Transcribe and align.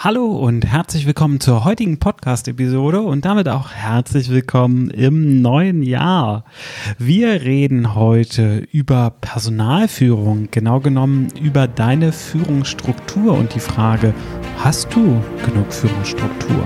Hallo 0.00 0.26
und 0.26 0.64
herzlich 0.64 1.06
willkommen 1.06 1.40
zur 1.40 1.64
heutigen 1.64 1.98
Podcast-Episode 1.98 3.02
und 3.02 3.24
damit 3.24 3.48
auch 3.48 3.72
herzlich 3.72 4.30
willkommen 4.30 4.90
im 4.90 5.42
neuen 5.42 5.82
Jahr. 5.82 6.44
Wir 6.98 7.42
reden 7.42 7.96
heute 7.96 8.58
über 8.70 9.10
Personalführung, 9.20 10.52
genau 10.52 10.78
genommen 10.78 11.32
über 11.42 11.66
deine 11.66 12.12
Führungsstruktur 12.12 13.32
und 13.32 13.56
die 13.56 13.58
Frage, 13.58 14.14
hast 14.58 14.94
du 14.94 15.20
genug 15.44 15.72
Führungsstruktur? 15.72 16.62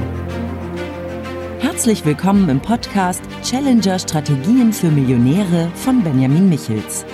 Herzlich 1.60 2.04
willkommen 2.04 2.50
im 2.50 2.60
Podcast 2.60 3.22
Challenger 3.42 3.98
Strategien 3.98 4.74
für 4.74 4.90
Millionäre 4.90 5.70
von 5.74 6.02
Benjamin 6.04 6.50
Michels. 6.50 7.06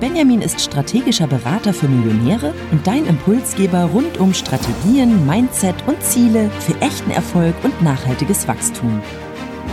Benjamin 0.00 0.42
ist 0.42 0.60
strategischer 0.60 1.26
Berater 1.26 1.74
für 1.74 1.88
Millionäre 1.88 2.54
und 2.70 2.86
dein 2.86 3.04
Impulsgeber 3.06 3.84
rund 3.84 4.18
um 4.18 4.32
Strategien, 4.32 5.26
Mindset 5.26 5.74
und 5.88 6.00
Ziele 6.02 6.50
für 6.60 6.80
echten 6.80 7.10
Erfolg 7.10 7.54
und 7.64 7.82
nachhaltiges 7.82 8.46
Wachstum. 8.46 9.02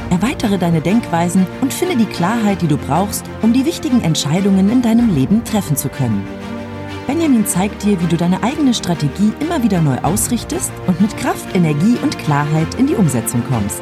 Erweitere 0.09 0.57
deine 0.57 0.81
Denkweisen 0.81 1.45
und 1.61 1.73
finde 1.73 1.95
die 1.95 2.11
Klarheit, 2.11 2.61
die 2.63 2.67
du 2.67 2.77
brauchst, 2.77 3.25
um 3.43 3.53
die 3.53 3.65
wichtigen 3.65 4.01
Entscheidungen 4.01 4.71
in 4.71 4.81
deinem 4.81 5.13
Leben 5.13 5.43
treffen 5.43 5.77
zu 5.77 5.89
können. 5.89 6.25
Benjamin 7.05 7.45
zeigt 7.45 7.83
dir, 7.83 8.01
wie 8.01 8.07
du 8.07 8.17
deine 8.17 8.41
eigene 8.41 8.73
Strategie 8.73 9.31
immer 9.39 9.61
wieder 9.61 9.79
neu 9.79 9.97
ausrichtest 10.01 10.71
und 10.87 10.99
mit 11.01 11.15
Kraft, 11.17 11.55
Energie 11.55 11.97
und 12.01 12.17
Klarheit 12.17 12.73
in 12.79 12.87
die 12.87 12.95
Umsetzung 12.95 13.43
kommst. 13.47 13.81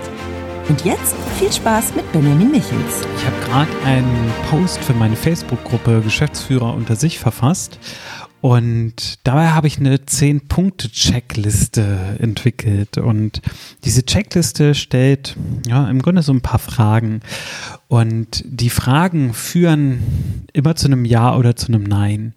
Und 0.69 0.85
jetzt 0.85 1.15
viel 1.37 1.51
Spaß 1.51 1.95
mit 1.95 2.09
Benjamin 2.11 2.51
Michels. 2.51 3.01
Ich 3.17 3.25
habe 3.25 3.35
gerade 3.45 3.85
einen 3.85 4.31
Post 4.49 4.79
für 4.79 4.93
meine 4.93 5.15
Facebook-Gruppe 5.15 6.01
Geschäftsführer 6.01 6.73
unter 6.73 6.95
sich 6.95 7.19
verfasst 7.19 7.79
und 8.43 9.19
dabei 9.23 9.49
habe 9.51 9.67
ich 9.67 9.77
eine 9.77 9.95
10-Punkte-Checkliste 9.95 12.17
entwickelt. 12.19 12.97
Und 12.97 13.41
diese 13.85 14.05
Checkliste 14.05 14.75
stellt 14.75 15.37
ja 15.65 15.89
im 15.89 16.01
Grunde 16.01 16.23
so 16.23 16.33
ein 16.33 16.41
paar 16.41 16.59
Fragen. 16.59 17.21
Und 17.87 18.43
die 18.45 18.69
Fragen 18.69 19.33
führen 19.33 20.43
immer 20.51 20.75
zu 20.75 20.87
einem 20.87 21.05
Ja 21.05 21.37
oder 21.37 21.55
zu 21.55 21.67
einem 21.67 21.83
Nein. 21.83 22.33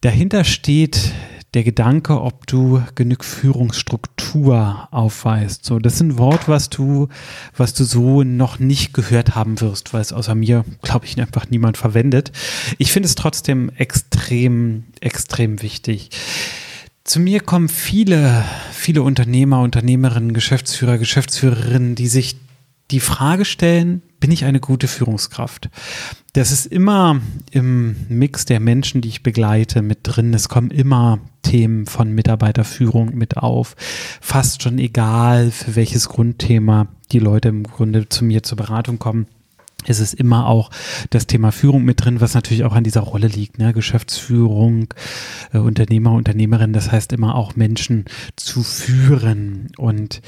Dahinter 0.00 0.44
steht 0.44 1.10
der 1.54 1.64
Gedanke, 1.64 2.20
ob 2.20 2.46
du 2.46 2.82
genug 2.94 3.24
Führungsstruktur 3.24 4.88
aufweist. 4.90 5.64
So, 5.64 5.78
das 5.78 5.94
ist 5.94 6.00
ein 6.00 6.18
Wort, 6.18 6.46
was 6.48 6.68
du, 6.68 7.08
was 7.56 7.72
du 7.72 7.84
so 7.84 8.22
noch 8.22 8.58
nicht 8.58 8.92
gehört 8.92 9.34
haben 9.34 9.60
wirst, 9.60 9.94
weil 9.94 10.02
es 10.02 10.12
außer 10.12 10.34
mir, 10.34 10.64
glaube 10.82 11.06
ich, 11.06 11.18
einfach 11.18 11.48
niemand 11.48 11.78
verwendet. 11.78 12.32
Ich 12.76 12.92
finde 12.92 13.06
es 13.06 13.14
trotzdem 13.14 13.70
extrem, 13.76 14.84
extrem 15.00 15.62
wichtig. 15.62 16.10
Zu 17.04 17.20
mir 17.20 17.40
kommen 17.40 17.70
viele, 17.70 18.44
viele 18.72 19.02
Unternehmer, 19.02 19.62
Unternehmerinnen, 19.62 20.34
Geschäftsführer, 20.34 20.98
Geschäftsführerinnen, 20.98 21.94
die 21.94 22.08
sich 22.08 22.36
die 22.90 23.00
Frage 23.00 23.44
stellen, 23.44 24.02
bin 24.20 24.30
ich 24.30 24.44
eine 24.44 24.60
gute 24.60 24.88
Führungskraft? 24.88 25.70
Das 26.32 26.52
ist 26.52 26.66
immer 26.66 27.20
im 27.50 27.96
Mix 28.08 28.44
der 28.44 28.60
Menschen, 28.60 29.00
die 29.00 29.08
ich 29.08 29.22
begleite, 29.22 29.82
mit 29.82 30.00
drin. 30.02 30.34
Es 30.34 30.48
kommen 30.48 30.70
immer 30.70 31.20
Themen 31.42 31.86
von 31.86 32.12
Mitarbeiterführung 32.12 33.14
mit 33.14 33.36
auf. 33.36 33.76
Fast 34.20 34.62
schon 34.62 34.78
egal, 34.78 35.50
für 35.50 35.76
welches 35.76 36.08
Grundthema 36.08 36.88
die 37.12 37.18
Leute 37.18 37.48
im 37.48 37.64
Grunde 37.64 38.08
zu 38.08 38.24
mir 38.24 38.42
zur 38.42 38.56
Beratung 38.56 38.98
kommen 38.98 39.26
ist 39.86 40.00
es 40.00 40.12
immer 40.12 40.46
auch 40.46 40.70
das 41.10 41.26
Thema 41.26 41.52
Führung 41.52 41.84
mit 41.84 42.04
drin, 42.04 42.20
was 42.20 42.34
natürlich 42.34 42.64
auch 42.64 42.74
an 42.74 42.84
dieser 42.84 43.00
Rolle 43.00 43.28
liegt. 43.28 43.58
Ne? 43.58 43.72
Geschäftsführung, 43.72 44.92
äh, 45.52 45.58
Unternehmer, 45.58 46.12
Unternehmerin, 46.12 46.72
das 46.72 46.90
heißt 46.90 47.12
immer 47.12 47.36
auch 47.36 47.56
Menschen 47.56 48.04
zu 48.36 48.62
führen. 48.62 49.68
Und 49.76 50.20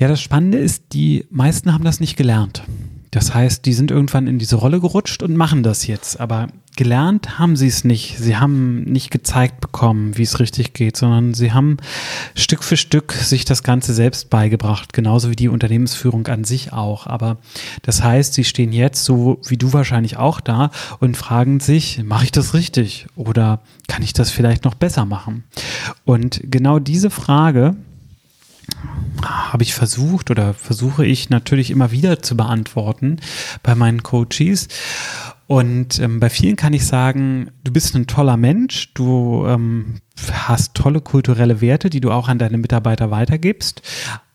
ja, 0.00 0.08
das 0.08 0.22
Spannende 0.22 0.56
ist, 0.56 0.94
die 0.94 1.26
meisten 1.30 1.74
haben 1.74 1.84
das 1.84 2.00
nicht 2.00 2.16
gelernt. 2.16 2.62
Das 3.10 3.34
heißt, 3.34 3.66
die 3.66 3.74
sind 3.74 3.90
irgendwann 3.90 4.28
in 4.28 4.38
diese 4.38 4.56
Rolle 4.56 4.80
gerutscht 4.80 5.22
und 5.22 5.36
machen 5.36 5.62
das 5.62 5.86
jetzt. 5.86 6.20
Aber 6.20 6.46
gelernt 6.74 7.38
haben 7.38 7.54
sie 7.54 7.66
es 7.66 7.84
nicht. 7.84 8.16
Sie 8.18 8.36
haben 8.36 8.84
nicht 8.84 9.10
gezeigt 9.10 9.60
bekommen, 9.60 10.16
wie 10.16 10.22
es 10.22 10.40
richtig 10.40 10.72
geht, 10.72 10.96
sondern 10.96 11.34
sie 11.34 11.52
haben 11.52 11.76
Stück 12.34 12.64
für 12.64 12.78
Stück 12.78 13.12
sich 13.12 13.44
das 13.44 13.62
Ganze 13.62 13.92
selbst 13.92 14.30
beigebracht, 14.30 14.94
genauso 14.94 15.28
wie 15.28 15.36
die 15.36 15.48
Unternehmensführung 15.48 16.26
an 16.28 16.44
sich 16.44 16.72
auch. 16.72 17.06
Aber 17.06 17.36
das 17.82 18.02
heißt, 18.02 18.32
sie 18.32 18.44
stehen 18.44 18.72
jetzt 18.72 19.04
so 19.04 19.38
wie 19.48 19.58
du 19.58 19.74
wahrscheinlich 19.74 20.16
auch 20.16 20.40
da 20.40 20.70
und 21.00 21.18
fragen 21.18 21.60
sich, 21.60 22.02
mache 22.04 22.24
ich 22.24 22.32
das 22.32 22.54
richtig 22.54 23.06
oder 23.16 23.60
kann 23.86 24.02
ich 24.02 24.14
das 24.14 24.30
vielleicht 24.30 24.64
noch 24.64 24.76
besser 24.76 25.04
machen? 25.04 25.44
Und 26.06 26.40
genau 26.44 26.78
diese 26.78 27.10
Frage, 27.10 27.76
habe 29.22 29.62
ich 29.62 29.74
versucht 29.74 30.30
oder 30.30 30.54
versuche 30.54 31.04
ich 31.04 31.30
natürlich 31.30 31.70
immer 31.70 31.90
wieder 31.90 32.22
zu 32.22 32.36
beantworten 32.36 33.18
bei 33.62 33.74
meinen 33.74 34.02
Coaches. 34.02 34.68
Und 35.46 35.98
ähm, 35.98 36.20
bei 36.20 36.30
vielen 36.30 36.56
kann 36.56 36.72
ich 36.72 36.86
sagen, 36.86 37.50
du 37.64 37.72
bist 37.72 37.94
ein 37.96 38.06
toller 38.06 38.36
Mensch, 38.36 38.94
du 38.94 39.44
ähm, 39.46 39.96
hast 40.32 40.74
tolle 40.74 41.00
kulturelle 41.00 41.60
Werte, 41.60 41.90
die 41.90 42.00
du 42.00 42.12
auch 42.12 42.28
an 42.28 42.38
deine 42.38 42.58
Mitarbeiter 42.58 43.10
weitergibst. 43.10 43.82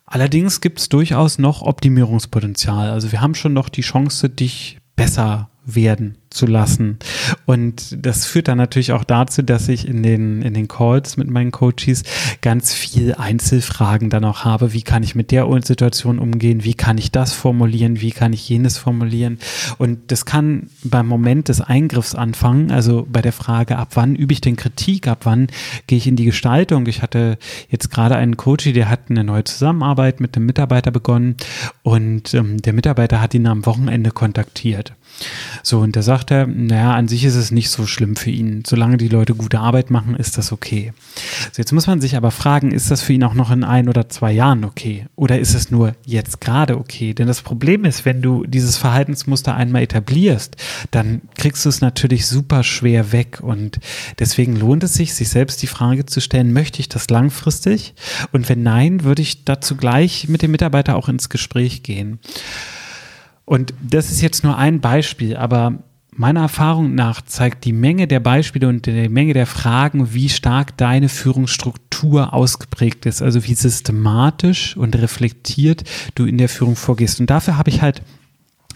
Allerdings 0.05 0.61
gibt 0.61 0.79
es 0.79 0.89
durchaus 0.89 1.39
noch 1.39 1.61
Optimierungspotenzial. 1.61 2.89
Also 2.89 3.11
wir 3.11 3.21
haben 3.21 3.35
schon 3.35 3.53
noch 3.53 3.69
die 3.69 3.81
Chance, 3.81 4.29
dich 4.29 4.77
besser 4.95 5.49
werden 5.65 6.17
zu 6.35 6.45
lassen. 6.45 6.99
Und 7.45 8.05
das 8.05 8.25
führt 8.25 8.47
dann 8.47 8.57
natürlich 8.57 8.91
auch 8.91 9.03
dazu, 9.03 9.41
dass 9.41 9.67
ich 9.67 9.87
in 9.87 10.03
den, 10.03 10.41
in 10.41 10.53
den 10.53 10.67
Calls 10.67 11.17
mit 11.17 11.29
meinen 11.29 11.51
Coaches 11.51 12.03
ganz 12.41 12.73
viel 12.73 13.15
Einzelfragen 13.15 14.09
dann 14.09 14.25
auch 14.25 14.45
habe. 14.45 14.73
Wie 14.73 14.81
kann 14.81 15.01
ich 15.01 15.15
mit 15.15 15.31
der 15.31 15.45
Situation 15.63 16.19
umgehen? 16.19 16.63
Wie 16.63 16.73
kann 16.73 16.97
ich 16.97 17.11
das 17.11 17.31
formulieren? 17.33 18.01
Wie 18.01 18.11
kann 18.11 18.33
ich 18.33 18.47
jenes 18.49 18.77
formulieren? 18.77 19.39
Und 19.77 20.11
das 20.11 20.25
kann 20.25 20.69
beim 20.83 21.07
Moment 21.07 21.47
des 21.49 21.61
Eingriffs 21.61 22.13
anfangen, 22.13 22.71
also 22.71 23.07
bei 23.09 23.21
der 23.21 23.31
Frage, 23.31 23.77
ab 23.77 23.89
wann 23.93 24.15
übe 24.15 24.33
ich 24.33 24.41
denn 24.41 24.57
Kritik? 24.57 25.07
Ab 25.07 25.21
wann 25.23 25.47
gehe 25.87 25.97
ich 25.97 26.07
in 26.07 26.17
die 26.17 26.25
Gestaltung? 26.25 26.87
Ich 26.87 27.01
hatte 27.01 27.37
jetzt 27.69 27.89
gerade 27.89 28.15
einen 28.15 28.37
Coach, 28.37 28.65
der 28.65 28.89
hat 28.89 29.09
eine 29.09 29.23
neue 29.23 29.45
Zusammenarbeit 29.45 30.19
mit 30.19 30.35
einem 30.35 30.45
Mitarbeiter 30.45 30.91
begonnen 30.91 31.37
und 31.83 32.33
ähm, 32.33 32.61
der 32.61 32.73
Mitarbeiter 32.73 33.21
hat 33.21 33.33
ihn 33.33 33.47
am 33.47 33.65
Wochenende 33.65 34.11
kontaktiert. 34.11 34.93
So, 35.65 35.79
und 35.79 35.95
da 35.95 36.03
sagt 36.03 36.29
er, 36.29 36.45
naja, 36.45 36.93
an 36.93 37.07
sich 37.07 37.25
ist 37.25 37.33
es 37.33 37.49
nicht 37.49 37.71
so 37.71 37.87
schlimm 37.87 38.15
für 38.15 38.29
ihn. 38.29 38.61
Solange 38.67 38.97
die 38.97 39.07
Leute 39.07 39.33
gute 39.33 39.59
Arbeit 39.59 39.89
machen, 39.89 40.15
ist 40.15 40.37
das 40.37 40.51
okay. 40.51 40.93
So, 41.51 41.59
jetzt 41.59 41.71
muss 41.71 41.87
man 41.87 42.01
sich 42.01 42.15
aber 42.15 42.29
fragen, 42.29 42.71
ist 42.71 42.91
das 42.91 43.01
für 43.01 43.13
ihn 43.13 43.23
auch 43.23 43.33
noch 43.33 43.49
in 43.49 43.63
ein 43.63 43.89
oder 43.89 44.07
zwei 44.07 44.31
Jahren 44.31 44.63
okay? 44.63 45.07
Oder 45.15 45.39
ist 45.39 45.55
es 45.55 45.71
nur 45.71 45.95
jetzt 46.05 46.39
gerade 46.39 46.77
okay? 46.77 47.15
Denn 47.15 47.25
das 47.25 47.41
Problem 47.41 47.83
ist, 47.83 48.05
wenn 48.05 48.21
du 48.21 48.45
dieses 48.45 48.77
Verhaltensmuster 48.77 49.55
einmal 49.55 49.81
etablierst, 49.81 50.55
dann 50.91 51.21
kriegst 51.33 51.65
du 51.65 51.69
es 51.69 51.81
natürlich 51.81 52.27
super 52.27 52.61
schwer 52.61 53.11
weg. 53.11 53.39
Und 53.41 53.79
deswegen 54.19 54.55
lohnt 54.55 54.83
es 54.83 54.93
sich, 54.93 55.15
sich 55.15 55.29
selbst 55.29 55.63
die 55.63 55.67
Frage 55.67 56.05
zu 56.05 56.21
stellen, 56.21 56.53
möchte 56.53 56.79
ich 56.79 56.89
das 56.89 57.09
langfristig? 57.09 57.95
Und 58.31 58.47
wenn 58.49 58.61
nein, 58.61 59.03
würde 59.03 59.23
ich 59.23 59.45
dazu 59.45 59.75
gleich 59.75 60.27
mit 60.27 60.43
dem 60.43 60.51
Mitarbeiter 60.51 60.95
auch 60.95 61.09
ins 61.09 61.29
Gespräch 61.29 61.81
gehen. 61.81 62.19
Und 63.45 63.73
das 63.81 64.11
ist 64.11 64.21
jetzt 64.21 64.43
nur 64.43 64.57
ein 64.57 64.81
Beispiel, 64.81 65.37
aber 65.37 65.79
meiner 66.11 66.41
Erfahrung 66.41 66.95
nach 66.95 67.21
zeigt 67.21 67.65
die 67.65 67.73
Menge 67.73 68.07
der 68.07 68.19
Beispiele 68.19 68.67
und 68.67 68.85
die 68.85 69.09
Menge 69.09 69.33
der 69.33 69.45
Fragen, 69.45 70.13
wie 70.13 70.29
stark 70.29 70.77
deine 70.77 71.09
Führungsstruktur 71.09 72.33
ausgeprägt 72.33 73.05
ist, 73.05 73.21
also 73.21 73.45
wie 73.45 73.53
systematisch 73.53 74.77
und 74.77 74.95
reflektiert 74.95 75.83
du 76.15 76.25
in 76.25 76.37
der 76.37 76.49
Führung 76.49 76.75
vorgehst. 76.75 77.19
Und 77.19 77.29
dafür 77.29 77.57
habe 77.57 77.69
ich 77.69 77.81
halt 77.81 78.01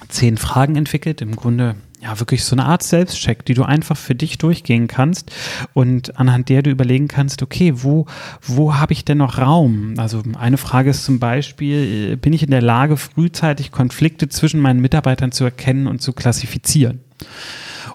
zehn 0.10 0.38
Fragen 0.38 0.76
entwickelt, 0.76 1.22
im 1.22 1.36
Grunde 1.36 1.76
ja 2.10 2.20
wirklich 2.20 2.44
so 2.44 2.56
eine 2.56 2.66
Art 2.66 2.84
Selbstcheck, 2.84 3.46
die 3.46 3.54
du 3.54 3.64
einfach 3.64 3.98
für 3.98 4.16
dich 4.16 4.38
durchgehen 4.38 4.88
kannst 4.88 5.32
und 5.74 6.20
anhand 6.20 6.50
der 6.50 6.64
du 6.64 6.70
überlegen 6.70 7.08
kannst, 7.08 7.42
okay, 7.44 7.74
wo, 7.76 8.06
wo 8.42 8.76
habe 8.76 8.94
ich 8.94 9.06
denn 9.06 9.20
noch 9.20 9.38
Raum? 9.38 9.94
Also 9.98 10.24
eine 10.38 10.58
Frage 10.58 10.90
ist 10.90 11.06
zum 11.06 11.20
Beispiel, 11.20 12.12
äh, 12.12 12.16
bin 12.16 12.34
ich 12.34 12.44
in 12.44 12.52
der 12.52 12.62
Lage, 12.62 12.98
frühzeitig 12.98 13.72
Konflikte 13.72 14.30
zwischen 14.30 14.60
meinen 14.60 14.82
Mitarbeitern 14.82 15.32
zu 15.32 15.44
erkennen 15.44 15.88
und 15.88 16.02
zu 16.02 16.14
klassifizieren? 16.14 17.02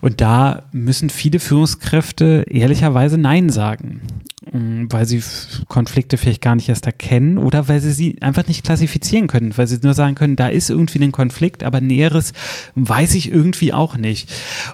Und 0.00 0.20
da 0.20 0.64
müssen 0.72 1.10
viele 1.10 1.40
Führungskräfte 1.40 2.44
ehrlicherweise 2.48 3.18
Nein 3.18 3.48
sagen. 3.48 4.02
Mm, 4.52 4.86
weil 4.90 5.06
sie 5.06 5.22
Konflikte 5.68 6.18
vielleicht 6.18 6.42
gar 6.42 6.54
nicht 6.54 6.68
erst 6.68 6.84
erkennen 6.84 7.38
oder 7.38 7.68
weil 7.68 7.80
sie 7.80 7.92
sie 7.92 8.20
einfach 8.20 8.46
nicht 8.46 8.64
klassifizieren 8.64 9.26
können, 9.26 9.56
weil 9.56 9.66
sie 9.66 9.78
nur 9.82 9.94
sagen 9.94 10.14
können, 10.16 10.36
da 10.36 10.48
ist 10.48 10.68
irgendwie 10.68 11.02
ein 11.02 11.12
Konflikt, 11.12 11.62
aber 11.62 11.80
Näheres 11.80 12.32
weiß 12.74 13.14
ich 13.14 13.30
irgendwie 13.30 13.72
auch 13.72 13.96
nicht. 13.96 14.30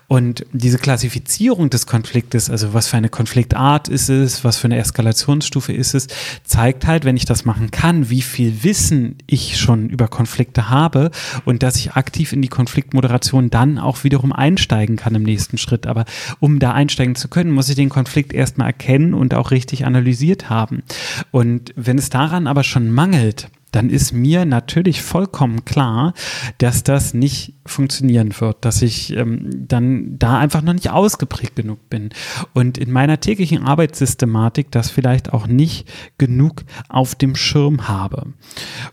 Und 0.08 0.44
diese 0.52 0.78
Klassifizierung 0.78 1.70
des 1.70 1.86
Konfliktes, 1.86 2.50
also 2.50 2.74
was 2.74 2.88
für 2.88 2.96
eine 2.96 3.10
Konfliktart 3.10 3.88
ist 3.88 4.08
es, 4.08 4.42
was 4.42 4.56
für 4.56 4.66
eine 4.66 4.78
Eskalationsstufe 4.78 5.72
ist 5.72 5.94
es, 5.94 6.08
zeigt 6.42 6.86
halt, 6.86 7.04
wenn 7.04 7.16
ich 7.16 7.24
das 7.24 7.44
machen 7.44 7.70
kann, 7.70 8.10
wie 8.10 8.22
viel 8.22 8.64
Wissen 8.64 9.16
ich 9.26 9.58
schon 9.58 9.88
über 9.88 10.08
Konflikte 10.08 10.68
habe 10.68 11.10
und 11.44 11.62
dass 11.62 11.76
ich 11.76 11.92
aktiv 11.92 12.32
in 12.32 12.42
die 12.42 12.48
Konfliktmoderation 12.48 13.50
dann 13.50 13.78
auch 13.78 14.02
wiederum 14.02 14.32
einsteigen 14.32 14.96
kann 14.96 15.14
im 15.14 15.22
nächsten 15.22 15.58
Schritt. 15.58 15.86
Aber 15.86 16.06
um 16.40 16.58
da 16.58 16.72
einsteigen 16.72 17.14
zu 17.14 17.28
können, 17.28 17.52
muss 17.52 17.68
ich 17.68 17.76
den 17.76 17.88
Konflikt 17.88 18.32
erstmal 18.32 18.68
erkennen 18.68 19.14
und 19.14 19.32
auch 19.34 19.52
richtig 19.52 19.59
richtig 19.60 19.84
analysiert 19.84 20.48
haben. 20.48 20.82
Und 21.30 21.74
wenn 21.76 21.98
es 21.98 22.08
daran 22.08 22.46
aber 22.46 22.64
schon 22.64 22.90
mangelt, 22.90 23.50
dann 23.72 23.90
ist 23.90 24.12
mir 24.12 24.44
natürlich 24.44 25.02
vollkommen 25.02 25.64
klar, 25.64 26.14
dass 26.58 26.82
das 26.82 27.14
nicht 27.14 27.54
funktionieren 27.64 28.34
wird, 28.40 28.64
dass 28.64 28.82
ich 28.82 29.16
ähm, 29.16 29.48
dann 29.68 30.18
da 30.18 30.38
einfach 30.38 30.62
noch 30.62 30.72
nicht 30.72 30.90
ausgeprägt 30.90 31.54
genug 31.54 31.88
bin 31.88 32.10
und 32.52 32.78
in 32.78 32.90
meiner 32.90 33.20
täglichen 33.20 33.62
Arbeitssystematik 33.62 34.72
das 34.72 34.90
vielleicht 34.90 35.32
auch 35.32 35.46
nicht 35.46 35.88
genug 36.18 36.64
auf 36.88 37.14
dem 37.14 37.36
Schirm 37.36 37.86
habe. 37.86 38.32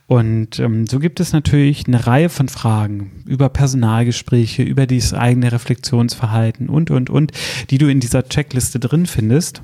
Und 0.06 0.60
ähm, 0.60 0.86
so 0.86 1.00
gibt 1.00 1.20
es 1.20 1.34
natürlich 1.34 1.88
eine 1.88 2.06
Reihe 2.06 2.30
von 2.30 2.48
Fragen 2.48 3.24
über 3.26 3.50
Personalgespräche, 3.50 4.62
über 4.62 4.86
dieses 4.86 5.14
eigene 5.14 5.52
Reflexionsverhalten 5.52 6.70
und, 6.70 6.92
und, 6.92 7.10
und, 7.10 7.32
die 7.72 7.80
du 7.80 7.88
in 7.88 8.00
dieser 8.00 8.28
Checkliste 8.30 8.80
drin 8.80 9.08
findest. 9.08 9.64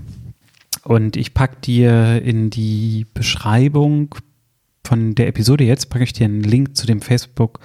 Und 0.84 1.16
ich 1.16 1.34
packe 1.34 1.58
dir 1.62 2.22
in 2.22 2.50
die 2.50 3.06
Beschreibung 3.14 4.16
von 4.86 5.16
der 5.16 5.28
Episode 5.28 5.64
jetzt 5.64 5.90
packe 5.90 6.04
ich 6.04 6.14
dir 6.14 6.26
einen 6.26 6.44
Link 6.44 6.76
zu 6.76 6.86
dem 6.86 7.02
Facebook 7.02 7.60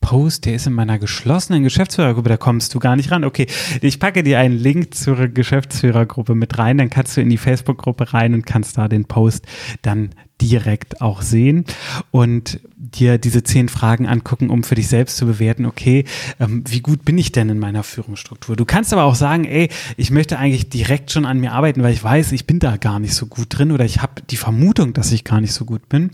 Post, 0.00 0.46
der 0.46 0.54
ist 0.54 0.66
in 0.66 0.72
meiner 0.72 0.98
geschlossenen 0.98 1.64
Geschäftsführergruppe, 1.64 2.28
da 2.28 2.36
kommst 2.36 2.74
du 2.74 2.78
gar 2.78 2.96
nicht 2.96 3.10
ran. 3.10 3.24
Okay, 3.24 3.46
ich 3.82 3.98
packe 3.98 4.22
dir 4.22 4.38
einen 4.38 4.56
Link 4.56 4.94
zur 4.94 5.28
Geschäftsführergruppe 5.28 6.34
mit 6.34 6.56
rein, 6.56 6.78
dann 6.78 6.88
kannst 6.88 7.16
du 7.16 7.20
in 7.20 7.28
die 7.28 7.36
Facebook-Gruppe 7.36 8.14
rein 8.14 8.32
und 8.32 8.46
kannst 8.46 8.78
da 8.78 8.88
den 8.88 9.06
Post 9.06 9.46
dann 9.82 10.10
direkt 10.40 11.00
auch 11.00 11.22
sehen 11.22 11.64
und 12.10 12.60
dir 12.76 13.18
diese 13.18 13.42
zehn 13.42 13.68
Fragen 13.68 14.06
angucken, 14.06 14.50
um 14.50 14.62
für 14.62 14.74
dich 14.74 14.88
selbst 14.88 15.16
zu 15.16 15.26
bewerten, 15.26 15.66
okay, 15.66 16.04
ähm, 16.38 16.62
wie 16.66 16.80
gut 16.80 17.04
bin 17.04 17.18
ich 17.18 17.32
denn 17.32 17.48
in 17.48 17.58
meiner 17.58 17.82
Führungsstruktur? 17.82 18.56
Du 18.56 18.64
kannst 18.64 18.92
aber 18.92 19.04
auch 19.04 19.14
sagen, 19.14 19.44
ey, 19.44 19.68
ich 19.96 20.10
möchte 20.10 20.38
eigentlich 20.38 20.68
direkt 20.68 21.10
schon 21.10 21.26
an 21.26 21.40
mir 21.40 21.52
arbeiten, 21.52 21.82
weil 21.82 21.92
ich 21.92 22.02
weiß, 22.02 22.32
ich 22.32 22.46
bin 22.46 22.60
da 22.60 22.76
gar 22.76 23.00
nicht 23.00 23.14
so 23.14 23.26
gut 23.26 23.46
drin 23.50 23.72
oder 23.72 23.84
ich 23.84 24.00
habe 24.00 24.22
die 24.30 24.36
Vermutung, 24.36 24.92
dass 24.92 25.12
ich 25.12 25.24
gar 25.24 25.40
nicht 25.40 25.52
so 25.52 25.64
gut 25.64 25.88
bin. 25.88 26.10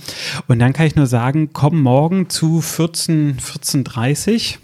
Und 0.48 0.58
dann 0.58 0.72
kann 0.72 0.86
ich 0.86 0.96
nur 0.96 1.06
sagen, 1.06 1.50
komm 1.52 1.82
morgen 1.82 2.30
zu 2.30 2.60
14, 2.60 3.38
14.30 3.38 4.58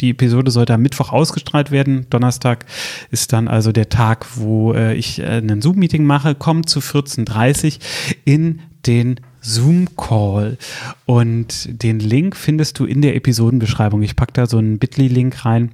die 0.00 0.10
Episode 0.10 0.50
sollte 0.50 0.74
am 0.74 0.82
Mittwoch 0.82 1.12
ausgestrahlt 1.12 1.70
werden. 1.70 2.06
Donnerstag 2.10 2.66
ist 3.12 3.32
dann 3.32 3.46
also 3.46 3.70
der 3.70 3.88
Tag, 3.88 4.26
wo 4.34 4.72
äh, 4.74 4.94
ich 4.94 5.20
äh, 5.20 5.38
ein 5.38 5.62
Zoom-Meeting 5.62 6.04
mache. 6.04 6.34
Komm 6.34 6.66
zu 6.66 6.80
14.30 6.80 7.78
in 8.24 8.60
den 8.86 9.20
Zoom-Call. 9.40 10.58
Und 11.06 11.82
den 11.82 12.00
Link 12.00 12.36
findest 12.36 12.78
du 12.78 12.84
in 12.84 13.02
der 13.02 13.16
Episodenbeschreibung. 13.16 14.02
Ich 14.02 14.16
packe 14.16 14.32
da 14.32 14.46
so 14.46 14.58
einen 14.58 14.78
Bitly-Link 14.78 15.44
rein 15.44 15.72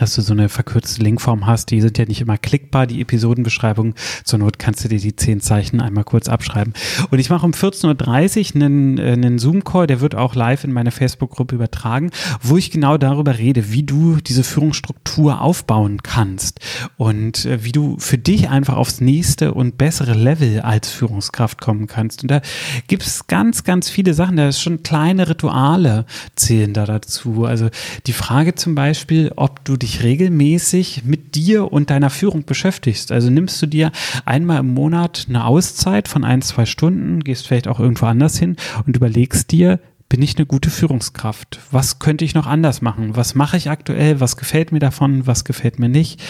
dass 0.00 0.14
du 0.14 0.22
so 0.22 0.32
eine 0.32 0.48
verkürzte 0.48 1.02
Linkform 1.02 1.46
hast. 1.46 1.70
Die 1.70 1.80
sind 1.80 1.98
ja 1.98 2.04
nicht 2.04 2.20
immer 2.20 2.38
klickbar, 2.38 2.86
die 2.86 3.00
Episodenbeschreibung. 3.00 3.94
Zur 4.24 4.38
Not 4.38 4.58
kannst 4.58 4.84
du 4.84 4.88
dir 4.88 4.98
die 4.98 5.16
zehn 5.16 5.40
Zeichen 5.40 5.80
einmal 5.80 6.04
kurz 6.04 6.28
abschreiben. 6.28 6.72
Und 7.10 7.18
ich 7.18 7.30
mache 7.30 7.46
um 7.46 7.52
14.30 7.52 8.54
Uhr 8.54 8.62
einen, 8.62 8.98
äh, 8.98 9.12
einen 9.12 9.38
Zoom-Call, 9.38 9.86
der 9.86 10.00
wird 10.00 10.14
auch 10.14 10.34
live 10.34 10.64
in 10.64 10.72
meine 10.72 10.90
Facebook-Gruppe 10.90 11.54
übertragen, 11.54 12.10
wo 12.42 12.56
ich 12.56 12.70
genau 12.70 12.98
darüber 12.98 13.38
rede, 13.38 13.72
wie 13.72 13.82
du 13.82 14.16
diese 14.16 14.44
Führungsstruktur 14.44 15.40
aufbauen 15.40 16.02
kannst 16.02 16.60
und 16.96 17.44
äh, 17.44 17.64
wie 17.64 17.72
du 17.72 17.96
für 17.98 18.18
dich 18.18 18.48
einfach 18.48 18.76
aufs 18.76 19.00
nächste 19.00 19.54
und 19.54 19.78
bessere 19.78 20.14
Level 20.14 20.60
als 20.60 20.90
Führungskraft 20.90 21.60
kommen 21.60 21.86
kannst. 21.86 22.22
Und 22.22 22.30
da 22.30 22.40
gibt 22.86 23.04
es 23.04 23.26
ganz, 23.26 23.64
ganz 23.64 23.88
viele 23.88 24.14
Sachen. 24.14 24.36
Da 24.36 24.48
ist 24.48 24.60
schon 24.60 24.82
kleine 24.82 25.28
Rituale 25.28 26.06
zählen 26.36 26.72
da 26.72 26.86
dazu. 26.86 27.44
Also 27.44 27.68
die 28.06 28.12
Frage 28.12 28.54
zum 28.54 28.74
Beispiel, 28.74 29.32
ob 29.36 29.64
du 29.64 29.76
dich 29.76 29.87
dich 29.88 30.02
regelmäßig 30.02 31.04
mit 31.04 31.34
dir 31.34 31.72
und 31.72 31.90
deiner 31.90 32.10
Führung 32.10 32.44
beschäftigst. 32.44 33.10
Also 33.10 33.30
nimmst 33.30 33.60
du 33.62 33.66
dir 33.66 33.90
einmal 34.24 34.60
im 34.60 34.74
Monat 34.74 35.26
eine 35.28 35.44
Auszeit 35.46 36.08
von 36.08 36.24
ein, 36.24 36.42
zwei 36.42 36.66
Stunden, 36.66 37.24
gehst 37.24 37.46
vielleicht 37.46 37.68
auch 37.68 37.80
irgendwo 37.80 38.06
anders 38.06 38.38
hin 38.38 38.56
und 38.86 38.96
überlegst 38.96 39.50
dir, 39.50 39.80
bin 40.08 40.22
ich 40.22 40.36
eine 40.36 40.46
gute 40.46 40.70
Führungskraft? 40.70 41.60
Was 41.70 41.98
könnte 41.98 42.24
ich 42.24 42.34
noch 42.34 42.46
anders 42.46 42.80
machen? 42.80 43.14
Was 43.14 43.34
mache 43.34 43.58
ich 43.58 43.68
aktuell? 43.68 44.20
Was 44.20 44.38
gefällt 44.38 44.72
mir 44.72 44.78
davon? 44.78 45.26
Was 45.26 45.44
gefällt 45.44 45.78
mir 45.78 45.90
nicht? 45.90 46.22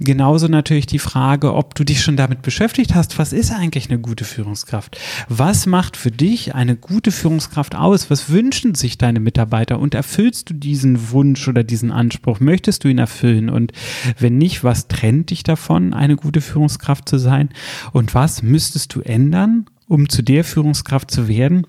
Genauso 0.00 0.48
natürlich 0.48 0.86
die 0.86 0.98
Frage, 0.98 1.54
ob 1.54 1.76
du 1.76 1.84
dich 1.84 2.02
schon 2.02 2.16
damit 2.16 2.42
beschäftigt 2.42 2.96
hast, 2.96 3.18
was 3.18 3.32
ist 3.32 3.52
eigentlich 3.52 3.88
eine 3.88 4.00
gute 4.00 4.24
Führungskraft? 4.24 4.98
Was 5.28 5.66
macht 5.66 5.96
für 5.96 6.10
dich 6.10 6.56
eine 6.56 6.74
gute 6.74 7.12
Führungskraft 7.12 7.76
aus? 7.76 8.10
Was 8.10 8.28
wünschen 8.28 8.74
sich 8.74 8.98
deine 8.98 9.20
Mitarbeiter? 9.20 9.78
Und 9.78 9.94
erfüllst 9.94 10.50
du 10.50 10.54
diesen 10.54 11.12
Wunsch 11.12 11.46
oder 11.46 11.62
diesen 11.62 11.92
Anspruch? 11.92 12.40
Möchtest 12.40 12.82
du 12.82 12.88
ihn 12.88 12.98
erfüllen? 12.98 13.50
Und 13.50 13.72
wenn 14.18 14.36
nicht, 14.36 14.64
was 14.64 14.88
trennt 14.88 15.30
dich 15.30 15.44
davon, 15.44 15.94
eine 15.94 16.16
gute 16.16 16.40
Führungskraft 16.40 17.08
zu 17.08 17.18
sein? 17.18 17.50
Und 17.92 18.16
was 18.16 18.42
müsstest 18.42 18.96
du 18.96 19.00
ändern, 19.00 19.66
um 19.86 20.08
zu 20.08 20.22
der 20.22 20.42
Führungskraft 20.42 21.10
zu 21.10 21.28
werden, 21.28 21.66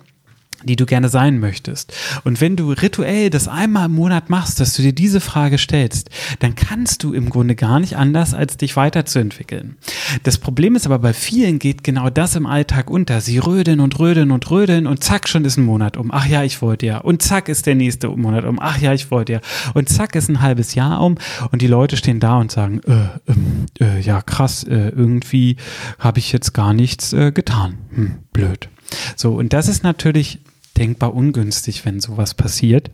die 0.63 0.75
du 0.75 0.85
gerne 0.85 1.09
sein 1.09 1.39
möchtest. 1.39 1.93
Und 2.23 2.41
wenn 2.41 2.55
du 2.55 2.71
rituell 2.71 3.29
das 3.29 3.47
einmal 3.47 3.85
im 3.85 3.93
Monat 3.93 4.29
machst, 4.29 4.59
dass 4.59 4.75
du 4.75 4.81
dir 4.81 4.93
diese 4.93 5.19
Frage 5.19 5.57
stellst, 5.57 6.09
dann 6.39 6.55
kannst 6.55 7.03
du 7.03 7.13
im 7.13 7.29
Grunde 7.29 7.55
gar 7.55 7.79
nicht 7.79 7.97
anders, 7.97 8.33
als 8.33 8.57
dich 8.57 8.75
weiterzuentwickeln. 8.75 9.77
Das 10.23 10.37
Problem 10.37 10.75
ist 10.75 10.85
aber 10.85 10.99
bei 10.99 11.13
vielen 11.13 11.59
geht 11.59 11.83
genau 11.83 12.09
das 12.09 12.35
im 12.35 12.45
Alltag 12.45 12.89
unter. 12.89 13.21
Sie 13.21 13.37
rödeln 13.37 13.79
und 13.79 13.99
rödeln 13.99 14.31
und 14.31 14.49
rödeln 14.49 14.87
und 14.87 15.03
zack, 15.03 15.27
schon 15.27 15.45
ist 15.45 15.57
ein 15.57 15.65
Monat 15.65 15.97
um. 15.97 16.11
Ach 16.11 16.25
ja, 16.25 16.43
ich 16.43 16.61
wollte 16.61 16.85
ja. 16.85 16.99
Und 16.99 17.21
zack 17.21 17.49
ist 17.49 17.65
der 17.65 17.75
nächste 17.75 18.09
Monat 18.09 18.45
um. 18.45 18.59
Ach 18.59 18.79
ja, 18.79 18.93
ich 18.93 19.11
wollte 19.11 19.33
ja. 19.33 19.41
Und 19.73 19.89
zack 19.89 20.15
ist 20.15 20.29
ein 20.29 20.41
halbes 20.41 20.75
Jahr 20.75 21.01
um 21.01 21.15
und 21.51 21.61
die 21.61 21.67
Leute 21.67 21.97
stehen 21.97 22.19
da 22.19 22.37
und 22.37 22.51
sagen, 22.51 22.81
äh, 22.87 23.81
äh, 23.81 23.97
äh 23.97 23.99
ja 23.99 24.21
krass, 24.21 24.63
äh, 24.63 24.89
irgendwie 24.89 25.57
habe 25.99 26.19
ich 26.19 26.31
jetzt 26.31 26.53
gar 26.53 26.73
nichts 26.73 27.13
äh, 27.13 27.31
getan. 27.31 27.77
Hm, 27.93 28.15
blöd. 28.31 28.69
So, 29.15 29.33
und 29.33 29.53
das 29.53 29.67
ist 29.67 29.83
natürlich 29.83 30.39
denkbar 30.77 31.13
ungünstig, 31.13 31.85
wenn 31.85 31.99
sowas 31.99 32.33
passiert 32.33 32.91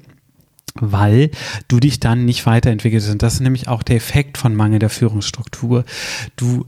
weil 0.76 1.31
du 1.68 1.80
dich 1.80 2.00
dann 2.00 2.26
nicht 2.26 2.46
weiterentwickelst. 2.46 3.10
Und 3.10 3.24
das 3.24 3.34
ist 3.34 3.40
nämlich 3.40 3.68
auch 3.68 3.84
der 3.84 3.96
Effekt 3.96 4.38
von 4.38 4.56
Mangel 4.56 4.80
der 4.80 4.90
Führungsstruktur. 4.92 5.84
Du 6.36 6.66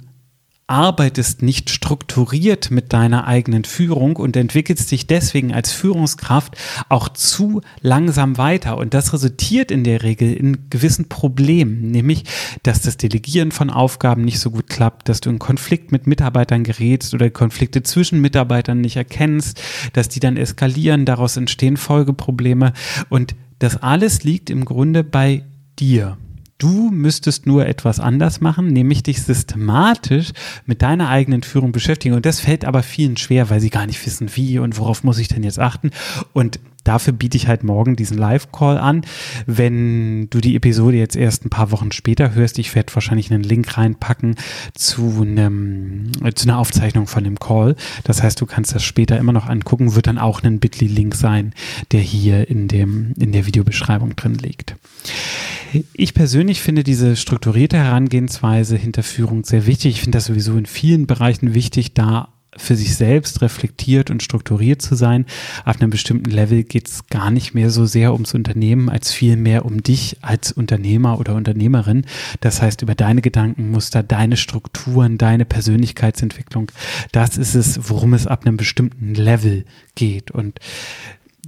arbeitest 0.72 1.42
nicht 1.42 1.70
strukturiert 1.70 2.72
mit 2.72 2.94
deiner 2.94 3.28
eigenen 3.28 3.66
Führung 3.66 4.16
und 4.16 4.38
entwickelst 4.38 4.90
dich 4.90 5.06
deswegen 5.06 5.54
als 5.54 5.74
Führungskraft 5.74 6.56
auch 6.88 7.10
zu 7.10 7.62
langsam 7.82 8.38
weiter. 8.38 8.78
Und 8.78 8.94
das 8.94 9.12
resultiert 9.12 9.70
in 9.70 9.84
der 9.84 10.02
Regel 10.02 10.34
in 10.34 10.70
gewissen 10.70 11.10
Problemen, 11.10 11.92
nämlich, 11.92 12.24
dass 12.64 12.82
das 12.82 12.96
Delegieren 12.96 13.52
von 13.52 13.70
Aufgaben 13.70 14.24
nicht 14.24 14.40
so 14.40 14.50
gut 14.50 14.70
klappt, 14.70 15.10
dass 15.10 15.20
du 15.20 15.30
in 15.30 15.40
Konflikt 15.40 15.92
mit 15.92 16.08
Mitarbeitern 16.08 16.64
gerätst 16.64 17.14
oder 17.14 17.30
Konflikte 17.30 17.84
zwischen 17.84 18.22
Mitarbeitern 18.22 18.80
nicht 18.80 18.96
erkennst, 18.96 19.62
dass 19.92 20.08
die 20.08 20.22
dann 20.22 20.38
eskalieren, 20.38 21.06
daraus 21.06 21.36
entstehen 21.36 21.76
Folgeprobleme. 21.76 22.72
Und 23.10 23.36
das 23.60 23.76
alles 23.84 24.24
liegt 24.24 24.50
im 24.50 24.64
Grunde 24.64 25.04
bei 25.04 25.44
dir. 25.78 26.18
Du 26.62 26.92
müsstest 26.92 27.48
nur 27.48 27.66
etwas 27.66 28.00
anders 28.00 28.40
machen, 28.40 28.68
nämlich 28.68 29.02
dich 29.02 29.24
systematisch 29.24 30.30
mit 30.68 30.84
deiner 30.84 31.10
eigenen 31.10 31.42
Führung 31.42 31.72
beschäftigen. 31.72 32.14
Und 32.14 32.24
das 32.24 32.40
fällt 32.40 32.66
aber 32.66 32.84
vielen 32.84 33.18
schwer, 33.18 33.50
weil 33.50 33.60
sie 33.60 33.72
gar 33.72 33.88
nicht 33.88 34.06
wissen, 34.06 34.30
wie 34.36 34.60
und 34.60 34.78
worauf 34.78 35.04
muss 35.04 35.18
ich 35.18 35.28
denn 35.28 35.42
jetzt 35.42 35.58
achten. 35.58 35.90
Und 36.34 36.60
dafür 36.84 37.14
biete 37.14 37.36
ich 37.36 37.48
halt 37.48 37.64
morgen 37.64 37.96
diesen 37.96 38.16
Live-Call 38.16 38.78
an. 38.78 39.02
Wenn 39.48 40.30
du 40.30 40.40
die 40.40 40.56
Episode 40.56 40.98
jetzt 40.98 41.16
erst 41.16 41.46
ein 41.46 41.50
paar 41.50 41.72
Wochen 41.72 41.92
später 41.92 42.36
hörst, 42.36 42.60
ich 42.60 42.76
werde 42.76 42.94
wahrscheinlich 42.94 43.32
einen 43.32 43.42
Link 43.42 43.76
reinpacken 43.76 44.36
zu, 44.76 45.22
einem, 45.22 46.12
zu 46.36 46.48
einer 46.48 46.60
Aufzeichnung 46.60 47.08
von 47.08 47.24
dem 47.24 47.40
Call. 47.40 47.76
Das 48.04 48.22
heißt, 48.22 48.40
du 48.40 48.46
kannst 48.46 48.76
das 48.76 48.84
später 48.84 49.18
immer 49.18 49.34
noch 49.34 49.48
angucken, 49.48 49.96
wird 49.96 50.06
dann 50.06 50.20
auch 50.20 50.44
ein 50.44 50.60
Bitly-Link 50.60 51.16
sein, 51.16 51.54
der 51.92 52.02
hier 52.02 52.52
in, 52.52 52.68
dem, 52.68 53.14
in 53.18 53.32
der 53.32 53.48
Videobeschreibung 53.48 54.16
drin 54.16 54.36
liegt. 54.36 54.76
Ich 55.94 56.14
persönlich 56.14 56.62
finde 56.62 56.84
diese 56.84 57.16
strukturierte 57.16 57.78
Herangehensweise 57.78 58.76
hinter 58.76 59.04
Führung 59.04 59.44
sehr 59.44 59.66
wichtig. 59.66 59.96
Ich 59.96 60.02
finde 60.02 60.18
das 60.18 60.26
sowieso 60.26 60.58
in 60.58 60.66
vielen 60.66 61.08
Bereichen 61.08 61.54
wichtig, 61.54 61.94
da 61.94 62.30
für 62.58 62.76
sich 62.76 62.96
selbst 62.96 63.42
reflektiert 63.42 64.10
und 64.10 64.22
strukturiert 64.22 64.82
zu 64.82 64.96
sein. 64.96 65.26
Auf 65.64 65.80
einem 65.80 65.90
bestimmten 65.90 66.30
Level 66.30 66.64
geht 66.64 66.90
es 66.90 67.08
gar 67.08 67.32
nicht 67.32 67.54
mehr 67.54 67.70
so 67.70 67.86
sehr 67.86 68.12
ums 68.14 68.34
Unternehmen, 68.34 68.90
als 68.90 69.14
vielmehr 69.14 69.66
um 69.66 69.82
dich 69.82 70.18
als 70.22 70.52
Unternehmer 70.52 71.20
oder 71.20 71.36
Unternehmerin. 71.36 72.06
Das 72.42 72.62
heißt, 72.62 72.82
über 72.82 72.94
deine 72.94 73.22
Gedankenmuster, 73.22 74.04
deine 74.04 74.36
Strukturen, 74.36 75.18
deine 75.18 75.46
Persönlichkeitsentwicklung. 75.46 76.72
Das 77.14 77.38
ist 77.38 77.56
es, 77.56 77.90
worum 77.90 78.14
es 78.14 78.28
ab 78.28 78.46
einem 78.46 78.58
bestimmten 78.58 79.16
Level 79.16 79.64
geht. 79.96 80.32
Und 80.32 80.60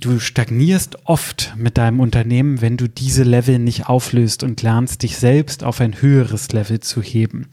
du 0.04 0.20
stagnierst 0.20 1.06
oft 1.06 1.54
mit 1.58 1.78
deinem 1.78 2.00
Unternehmen, 2.00 2.62
wenn 2.62 2.78
du 2.78 2.90
diese 2.90 3.24
Level 3.24 3.60
nicht 3.60 3.88
auflöst 3.88 4.44
und 4.44 4.62
lernst, 4.62 5.04
dich 5.04 5.18
selbst 5.18 5.64
auf 5.64 5.80
ein 5.80 6.02
höheres 6.02 6.52
Level 6.52 6.80
zu 6.80 7.02
heben. 7.02 7.48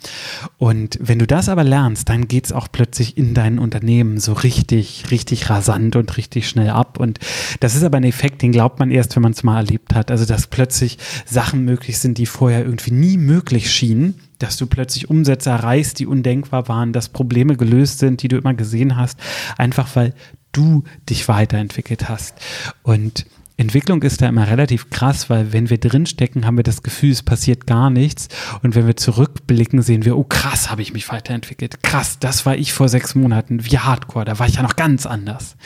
Und 0.58 0.98
wenn 1.00 1.18
du 1.18 1.26
das 1.26 1.48
aber 1.48 1.64
lernst, 1.64 2.08
dann 2.08 2.28
geht's 2.28 2.52
auch 2.52 2.68
plötzlich 2.70 3.16
in 3.16 3.34
dein 3.34 3.58
Unternehmen 3.58 4.18
so 4.18 4.32
richtig, 4.32 5.10
richtig 5.10 5.48
rasant 5.48 5.96
und 5.96 6.16
richtig 6.16 6.48
schnell 6.48 6.70
ab. 6.70 6.98
Und 6.98 7.18
das 7.60 7.76
ist 7.76 7.84
aber 7.84 7.98
ein 7.98 8.04
Effekt, 8.04 8.42
den 8.42 8.52
glaubt 8.52 8.78
man 8.78 8.90
erst, 8.90 9.14
wenn 9.16 9.22
man 9.22 9.32
es 9.32 9.42
mal 9.42 9.58
erlebt 9.58 9.94
hat. 9.94 10.10
Also, 10.10 10.24
dass 10.24 10.48
plötzlich 10.48 10.98
Sachen 11.26 11.64
möglich 11.64 11.98
sind, 11.98 12.18
die 12.18 12.26
vorher 12.26 12.64
irgendwie 12.64 12.92
nie 12.92 13.16
möglich 13.16 13.70
schienen 13.70 14.14
dass 14.40 14.56
du 14.56 14.66
plötzlich 14.66 15.10
Umsätze 15.10 15.50
erreichst, 15.50 15.98
die 15.98 16.06
undenkbar 16.06 16.66
waren, 16.66 16.92
dass 16.92 17.10
Probleme 17.10 17.56
gelöst 17.56 17.98
sind, 17.98 18.22
die 18.22 18.28
du 18.28 18.38
immer 18.38 18.54
gesehen 18.54 18.96
hast, 18.96 19.18
einfach 19.58 19.94
weil 19.94 20.14
du 20.52 20.84
dich 21.08 21.28
weiterentwickelt 21.28 22.08
hast. 22.08 22.34
Und 22.82 23.26
Entwicklung 23.60 24.02
ist 24.02 24.22
da 24.22 24.28
immer 24.28 24.48
relativ 24.48 24.88
krass, 24.88 25.28
weil 25.28 25.52
wenn 25.52 25.68
wir 25.68 25.76
drinstecken, 25.76 26.46
haben 26.46 26.56
wir 26.56 26.64
das 26.64 26.82
Gefühl, 26.82 27.10
es 27.10 27.22
passiert 27.22 27.66
gar 27.66 27.90
nichts. 27.90 28.28
Und 28.62 28.74
wenn 28.74 28.86
wir 28.86 28.96
zurückblicken, 28.96 29.82
sehen 29.82 30.06
wir, 30.06 30.16
oh 30.16 30.24
krass, 30.24 30.70
habe 30.70 30.80
ich 30.80 30.94
mich 30.94 31.10
weiterentwickelt. 31.10 31.82
Krass, 31.82 32.18
das 32.18 32.46
war 32.46 32.56
ich 32.56 32.72
vor 32.72 32.88
sechs 32.88 33.14
Monaten. 33.14 33.66
Wie 33.66 33.78
hardcore, 33.78 34.24
da 34.24 34.38
war 34.38 34.46
ich 34.46 34.54
ja 34.54 34.62
noch 34.62 34.76
ganz 34.76 35.04
anders. 35.04 35.56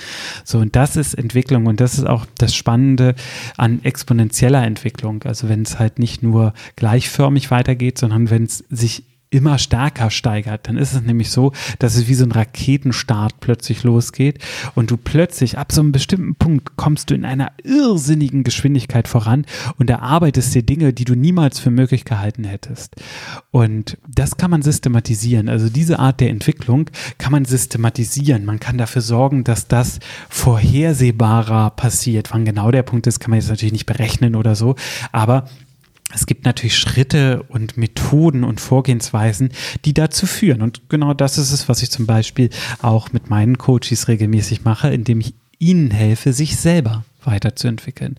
So, 0.42 0.58
und 0.58 0.74
das 0.74 0.96
ist 0.96 1.14
Entwicklung 1.14 1.66
und 1.66 1.78
das 1.78 1.94
ist 1.94 2.04
auch 2.04 2.26
das 2.36 2.52
Spannende 2.52 3.14
an 3.56 3.84
exponentieller 3.84 4.64
Entwicklung. 4.64 5.22
Also 5.22 5.48
wenn 5.48 5.62
es 5.62 5.78
halt 5.78 6.00
nicht 6.00 6.20
nur 6.20 6.52
gleichförmig 6.74 7.52
weitergeht, 7.52 7.98
sondern 7.98 8.28
wenn 8.28 8.42
es 8.42 8.64
sich 8.70 9.04
immer 9.34 9.58
stärker 9.58 10.10
steigert, 10.10 10.68
dann 10.68 10.78
ist 10.78 10.94
es 10.94 11.02
nämlich 11.02 11.30
so, 11.30 11.52
dass 11.80 11.96
es 11.96 12.06
wie 12.06 12.14
so 12.14 12.24
ein 12.24 12.32
Raketenstart 12.32 13.40
plötzlich 13.40 13.82
losgeht 13.82 14.38
und 14.76 14.92
du 14.92 14.96
plötzlich 14.96 15.58
ab 15.58 15.72
so 15.72 15.80
einem 15.80 15.90
bestimmten 15.90 16.36
Punkt 16.36 16.76
kommst 16.76 17.10
du 17.10 17.14
in 17.14 17.24
einer 17.24 17.50
irrsinnigen 17.64 18.44
Geschwindigkeit 18.44 19.08
voran 19.08 19.44
und 19.78 19.90
erarbeitest 19.90 20.54
dir 20.54 20.62
Dinge, 20.62 20.92
die 20.92 21.04
du 21.04 21.16
niemals 21.16 21.58
für 21.58 21.72
möglich 21.72 22.04
gehalten 22.04 22.44
hättest. 22.44 22.94
Und 23.50 23.98
das 24.08 24.36
kann 24.36 24.52
man 24.52 24.62
systematisieren. 24.62 25.48
Also 25.48 25.68
diese 25.68 25.98
Art 25.98 26.20
der 26.20 26.30
Entwicklung 26.30 26.90
kann 27.18 27.32
man 27.32 27.44
systematisieren. 27.44 28.44
Man 28.44 28.60
kann 28.60 28.78
dafür 28.78 29.02
sorgen, 29.02 29.42
dass 29.42 29.66
das 29.66 29.98
vorhersehbarer 30.28 31.70
passiert. 31.70 32.32
Wann 32.32 32.44
genau 32.44 32.70
der 32.70 32.84
Punkt 32.84 33.08
ist, 33.08 33.18
kann 33.18 33.30
man 33.30 33.40
jetzt 33.40 33.48
natürlich 33.48 33.72
nicht 33.72 33.86
berechnen 33.86 34.36
oder 34.36 34.54
so, 34.54 34.76
aber 35.10 35.46
es 36.14 36.26
gibt 36.26 36.44
natürlich 36.44 36.78
Schritte 36.78 37.42
und 37.49 37.76
Methoden 37.76 38.44
und 38.44 38.61
Vorgehensweisen, 38.61 39.50
die 39.85 39.94
dazu 39.94 40.26
führen. 40.26 40.62
Und 40.62 40.88
genau 40.88 41.14
das 41.14 41.38
ist 41.38 41.52
es, 41.52 41.68
was 41.68 41.83
ich 41.83 41.90
zum 41.90 42.06
Beispiel 42.06 42.50
auch 42.80 43.12
mit 43.12 43.30
meinen 43.30 43.59
Coaches 43.59 44.09
regelmäßig 44.09 44.64
mache, 44.64 44.88
indem 44.88 45.21
ich 45.21 45.35
ihnen 45.59 45.90
helfe, 45.90 46.33
sich 46.33 46.56
selber 46.56 47.04
weiterzuentwickeln. 47.23 48.16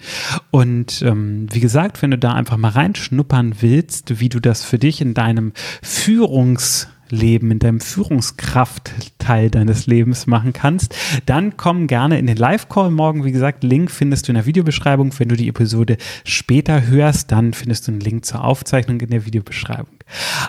Und 0.51 1.01
ähm, 1.03 1.47
wie 1.51 1.59
gesagt, 1.59 2.01
wenn 2.01 2.11
du 2.11 2.17
da 2.17 2.33
einfach 2.33 2.57
mal 2.57 2.69
reinschnuppern 2.69 3.55
willst, 3.61 4.19
wie 4.19 4.29
du 4.29 4.39
das 4.39 4.63
für 4.63 4.79
dich 4.79 5.01
in 5.01 5.13
deinem 5.13 5.53
Führungs- 5.83 6.87
Leben, 7.09 7.51
in 7.51 7.59
deinem 7.59 7.79
Führungskraftteil 7.79 9.49
deines 9.49 9.87
Lebens 9.87 10.27
machen 10.27 10.53
kannst, 10.53 10.95
dann 11.25 11.57
komm 11.57 11.87
gerne 11.87 12.19
in 12.19 12.27
den 12.27 12.37
Live-Call 12.37 12.91
morgen. 12.91 13.23
Wie 13.23 13.31
gesagt, 13.31 13.63
Link 13.63 13.91
findest 13.91 14.27
du 14.27 14.31
in 14.31 14.35
der 14.35 14.45
Videobeschreibung. 14.45 15.13
Wenn 15.17 15.29
du 15.29 15.35
die 15.35 15.47
Episode 15.47 15.97
später 16.23 16.87
hörst, 16.87 17.31
dann 17.31 17.53
findest 17.53 17.87
du 17.87 17.91
einen 17.91 18.01
Link 18.01 18.25
zur 18.25 18.43
Aufzeichnung 18.43 18.99
in 19.01 19.09
der 19.09 19.25
Videobeschreibung. 19.25 19.95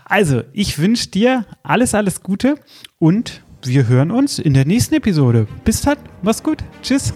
Also, 0.04 0.42
ich 0.52 0.78
wünsche 0.78 1.08
dir 1.08 1.46
alles, 1.62 1.94
alles 1.94 2.22
Gute 2.22 2.56
und 2.98 3.42
wir 3.64 3.88
hören 3.88 4.10
uns 4.10 4.38
in 4.38 4.54
der 4.54 4.64
nächsten 4.64 4.94
Episode. 4.94 5.46
Bis 5.64 5.80
dann, 5.82 5.98
mach's 6.22 6.42
gut. 6.42 6.58
Tschüss. 6.82 7.12